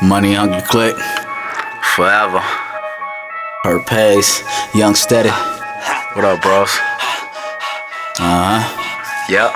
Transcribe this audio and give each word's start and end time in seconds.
Money 0.00 0.34
hungry 0.34 0.62
click, 0.62 0.94
Forever. 1.96 2.38
Purp 3.64 3.84
Hayze, 3.90 4.46
Young 4.72 4.94
Stedy. 4.94 5.34
What 6.14 6.24
up, 6.24 6.40
bros? 6.40 6.70
Uh 8.22 8.62
huh. 8.62 8.62
Yep. 9.28 9.50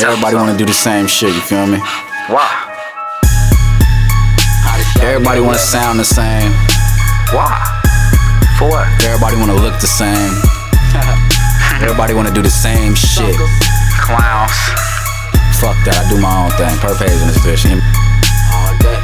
Everybody 0.00 0.36
wanna 0.36 0.56
do 0.56 0.64
the 0.64 0.72
same 0.72 1.06
shit, 1.06 1.34
you 1.34 1.40
feel 1.42 1.66
me? 1.66 1.80
Why? 2.32 2.48
Everybody 5.02 5.42
wanna 5.42 5.58
sound 5.58 6.00
the 6.00 6.08
same. 6.08 6.50
Why? 7.36 7.60
For 8.56 8.70
what? 8.72 8.88
Everybody 9.04 9.36
wanna 9.36 9.60
look 9.60 9.78
the 9.84 9.86
same. 9.86 10.32
Everybody 11.84 12.14
wanna 12.14 12.32
do 12.32 12.40
the 12.40 12.48
same 12.48 12.94
shit. 12.94 13.36
Clowns. 14.00 14.56
Fuck 15.60 15.76
that, 15.84 15.92
I 15.92 16.08
do 16.08 16.16
my 16.18 16.48
own 16.48 16.50
thing. 16.56 16.72
Purpose 16.80 17.20
in 17.20 17.28
this 17.28 17.36
bitch. 17.44 18.09
All 18.52 18.76
day. 18.78 19.00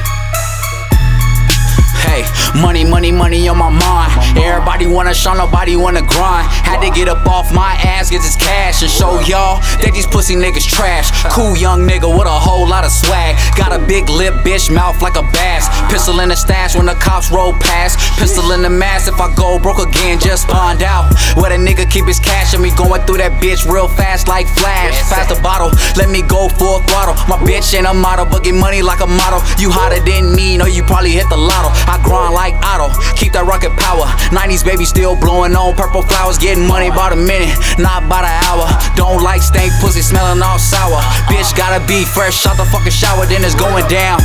Hey, 2.06 2.24
money, 2.60 2.84
money, 2.84 3.12
money 3.12 3.48
on 3.48 3.58
my 3.58 3.70
mind. 3.70 4.12
Everybody 4.38 4.86
wanna 4.86 5.14
shine, 5.14 5.38
nobody 5.38 5.76
wanna 5.76 6.02
grind. 6.02 6.46
Had 6.48 6.80
to 6.80 6.90
get 6.90 7.08
up 7.08 7.26
off 7.26 7.52
my 7.52 7.74
ass, 7.74 8.10
get 8.10 8.22
this 8.22 8.36
cash, 8.36 8.82
and 8.82 8.90
show 8.90 9.20
y'all 9.20 9.60
that 9.82 9.92
these 9.92 10.06
pussy 10.06 10.34
niggas 10.34 10.66
trash. 10.66 11.10
Cool 11.32 11.56
young 11.56 11.86
nigga 11.86 12.06
with 12.06 12.26
a 12.26 12.38
whole 12.46 12.66
lot 12.68 12.84
of 12.84 12.92
swag. 12.92 13.36
Got 13.56 13.72
a 13.72 13.78
big 13.86 14.08
lip, 14.08 14.34
bitch, 14.46 14.72
mouth 14.72 15.02
like 15.02 15.16
a 15.16 15.22
bass. 15.32 15.68
Pistol 15.88 16.20
in 16.20 16.28
the 16.28 16.36
stash 16.36 16.74
when 16.74 16.86
the 16.86 16.94
cops 16.94 17.30
roll 17.30 17.52
past. 17.54 17.98
Pistol 18.18 18.52
in 18.52 18.62
the 18.62 18.70
mask 18.70 19.08
if 19.08 19.20
I 19.20 19.32
go 19.34 19.58
broke 19.58 19.78
again, 19.78 20.18
just 20.18 20.46
find 20.48 20.82
out 20.82 21.12
where 21.36 21.50
the 21.50 21.58
nigga 21.58 21.88
keep 21.90 22.06
his 22.06 22.18
cash. 22.18 22.54
And 22.54 22.62
me 22.62 22.70
going 22.76 23.02
through 23.06 23.18
that 23.18 23.38
bitch 23.42 23.68
real 23.68 23.88
fast 23.88 24.28
like 24.28 24.46
flash. 24.58 24.94
Fast 25.08 25.30
the 25.30 25.38
bottle, 25.42 25.70
let 25.96 26.10
me 26.10 26.22
go 26.22 26.48
full 26.48 26.80
throttle. 26.90 27.14
My 27.30 27.38
bitch 27.42 27.74
ain't 27.74 27.86
a 27.86 27.94
model, 27.94 28.26
but 28.26 28.44
get 28.44 28.54
money 28.54 28.82
like 28.82 29.00
a 29.00 29.06
model. 29.06 29.40
You 29.58 29.70
hotter 29.70 30.02
than 30.02 30.34
me, 30.34 30.56
know 30.56 30.66
you 30.66 30.82
probably 30.82 31.12
hit 31.12 31.28
the 31.30 31.36
lotto. 31.38 31.70
I 31.86 32.00
grind 32.02 32.34
like 32.34 32.54
Otto, 32.62 32.90
keep 33.14 33.32
that 33.32 33.46
rocket 33.46 33.72
power. 33.78 34.06
90s 34.34 34.64
baby 34.64 34.84
still 34.84 35.14
blowing 35.14 35.54
on 35.54 35.74
purple 35.76 36.02
flowers, 36.02 36.38
getting 36.38 36.66
money 36.66 36.90
by 36.90 37.10
the 37.10 37.18
minute, 37.18 37.54
not 37.78 38.08
by 38.08 38.22
the 38.26 38.32
hour. 38.50 38.66
Don't 38.96 39.22
like 39.22 39.42
stank 39.42 39.72
pussy 39.80 40.02
smelling 40.02 40.42
all 40.42 40.58
sour. 40.58 41.00
Bitch 41.30 41.54
gotta 41.56 41.84
be 41.86 42.04
fresh 42.04 42.46
out 42.46 42.56
the 42.56 42.66
fucking 42.66 42.92
shower, 42.92 43.26
then 43.26 43.44
it's 43.44 43.54
going 43.54 43.86
down. 43.88 44.20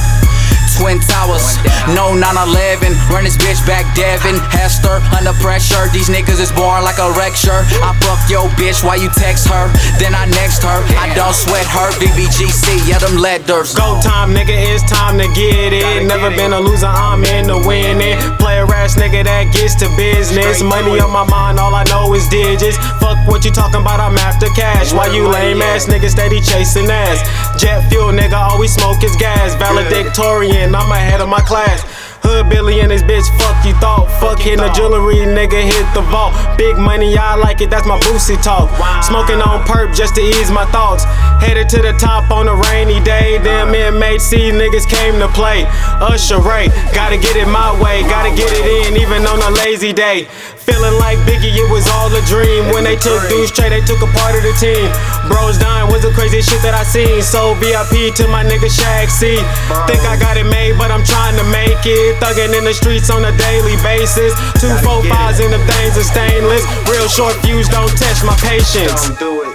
Twin 0.81 0.97
Towers, 1.05 1.61
no 1.93 2.17
911. 2.17 2.97
Run 3.13 3.21
this 3.21 3.37
bitch 3.37 3.61
back, 3.69 3.85
Devin. 3.93 4.41
Hester, 4.49 4.97
under 5.13 5.37
pressure. 5.37 5.85
These 5.93 6.09
niggas 6.09 6.41
is 6.41 6.49
born 6.57 6.81
like 6.81 6.97
a 6.97 7.05
lecture. 7.13 7.61
I 7.85 7.93
fuck 8.01 8.17
yo 8.25 8.49
bitch 8.57 8.81
while 8.81 8.97
you 8.97 9.13
text 9.13 9.45
her. 9.45 9.69
Then 10.01 10.17
I 10.17 10.25
next 10.33 10.65
her. 10.65 10.81
I 10.97 11.13
don't 11.13 11.37
sweat 11.37 11.69
her. 11.69 11.93
BBGC, 12.01 12.89
yeah, 12.89 12.97
them 12.97 13.21
letters. 13.21 13.77
Go 13.77 14.01
time, 14.01 14.33
nigga, 14.33 14.57
it's 14.57 14.81
time 14.89 15.21
to 15.21 15.29
get 15.37 15.69
it. 15.69 15.85
Never 16.09 16.33
been 16.33 16.49
a 16.49 16.59
loser, 16.59 16.89
I'm 16.89 17.21
in 17.29 17.45
the 17.45 17.61
winning. 17.61 18.17
Player 18.41 18.65
ass 18.73 18.97
nigga 18.97 19.21
that 19.21 19.53
gets 19.53 19.77
to 19.85 19.87
business. 19.93 20.65
Money 20.65 20.97
on 20.97 21.13
my 21.13 21.29
mind, 21.29 21.61
all 21.61 21.77
I 21.77 21.85
know 21.93 22.09
is 22.17 22.25
digits. 22.33 22.81
Fuck 22.97 23.21
what 23.29 23.45
you 23.45 23.51
talking 23.53 23.85
about, 23.85 24.01
I'm 24.01 24.17
after 24.17 24.49
cash. 24.57 24.93
Why 24.97 25.13
you 25.13 25.29
lame 25.29 25.60
ass 25.81 25.91
nigga 25.91 26.09
steady 26.09 26.41
chasing 26.41 26.89
ass? 26.89 27.21
Jet 27.59 27.87
fuel, 27.89 28.11
nigga, 28.11 28.33
all 28.33 28.59
we 28.59 28.67
smoke 28.67 29.03
is 29.03 29.15
gas. 29.15 29.55
Valedictorian, 29.55 30.75
I'm 30.75 30.91
ahead 30.91 31.21
of 31.21 31.29
my 31.29 31.41
class. 31.41 31.83
Hood 32.21 32.49
Billy 32.49 32.81
and 32.81 32.91
his 32.91 33.01
bitch, 33.01 33.25
fuck 33.41 33.65
you 33.65 33.73
thought. 33.81 34.05
Fuck 34.21 34.39
hitting 34.39 34.61
the 34.61 34.69
jewelry, 34.73 35.25
nigga, 35.25 35.57
hit 35.57 35.85
the 35.93 36.01
vault. 36.13 36.33
Big 36.57 36.77
money, 36.77 37.17
I 37.17 37.35
like 37.35 37.61
it, 37.61 37.69
that's 37.69 37.87
my 37.87 37.97
boosie 37.99 38.41
talk. 38.43 38.69
Smoking 39.03 39.41
on 39.41 39.65
perp 39.65 39.95
just 39.95 40.15
to 40.15 40.21
ease 40.21 40.51
my 40.51 40.65
thoughts. 40.69 41.03
Headed 41.41 41.67
to 41.69 41.81
the 41.81 41.93
top 41.97 42.29
on 42.29 42.47
a 42.47 42.55
rainy 42.69 43.01
day. 43.01 43.39
Them 43.39 43.73
inmates 43.73 44.25
see 44.25 44.51
niggas 44.51 44.87
came 44.87 45.17
to 45.19 45.27
play. 45.29 45.65
Usher 45.97 46.39
Ray, 46.39 46.69
gotta 46.93 47.17
get 47.17 47.35
it 47.35 47.47
my 47.47 47.73
way, 47.81 48.03
gotta 48.03 48.29
get 48.29 48.53
it 48.53 48.65
in 48.85 49.01
even 49.01 49.25
on 49.25 49.41
a 49.41 49.49
lazy 49.57 49.91
day. 49.91 50.27
Feeling 50.65 50.97
like 51.01 51.17
Biggie, 51.25 51.53
it 51.53 51.69
was 51.69 51.87
all 51.97 52.11
a 52.13 52.21
dream. 52.29 52.69
When 52.73 52.83
they 52.83 52.95
took 52.95 53.21
dudes 53.29 53.49
straight, 53.49 53.69
they 53.73 53.81
took 53.81 54.01
a 54.01 54.11
part 54.13 54.37
of 54.37 54.43
the 54.43 54.53
team. 54.61 54.89
Bros 55.27 55.57
dying 55.57 55.89
was 55.91 56.01
the 56.01 56.13
craziest 56.13 56.49
shit 56.49 56.61
that 56.61 56.73
I 56.73 56.83
seen. 56.83 57.21
So 57.21 57.55
VIP 57.57 58.13
to 58.21 58.27
my 58.29 58.45
nigga 58.45 58.69
Shaq 58.69 59.09
C. 59.09 59.41
Think 59.89 60.01
I 60.05 60.15
got 60.17 60.37
it 60.37 60.45
made, 60.45 60.77
but 60.77 60.91
I'm 60.91 61.03
trying 61.03 61.37
to 61.37 61.45
make 61.49 61.81
it. 61.85 62.17
Thugging 62.21 62.53
in 62.57 62.63
the 62.63 62.73
streets 62.73 63.09
on 63.09 63.25
a 63.25 63.33
daily 63.37 63.77
basis. 63.81 64.33
Two, 64.61 64.73
four, 64.85 65.01
fives, 65.09 65.41
and 65.41 65.51
the 65.51 65.61
things 65.65 65.97
are 65.97 66.05
stainless. 66.05 66.63
Real 66.85 67.07
short 67.09 67.35
fuse 67.41 67.67
don't 67.69 67.91
test 67.97 68.23
my 68.23 68.37
patience. 68.37 69.09
Don't 69.09 69.19
do 69.19 69.41
it. 69.43 69.50